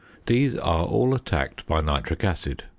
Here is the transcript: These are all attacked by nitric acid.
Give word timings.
These 0.25 0.55
are 0.57 0.83
all 0.83 1.13
attacked 1.13 1.67
by 1.67 1.79
nitric 1.81 2.23
acid. 2.23 2.63